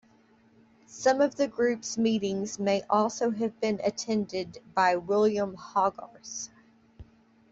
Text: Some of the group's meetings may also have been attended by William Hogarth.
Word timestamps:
Some 0.87 1.21
of 1.21 1.35
the 1.35 1.47
group's 1.47 1.95
meetings 1.95 2.57
may 2.57 2.81
also 2.89 3.29
have 3.29 3.59
been 3.61 3.79
attended 3.83 4.57
by 4.73 4.95
William 4.95 5.53
Hogarth. 5.53 6.49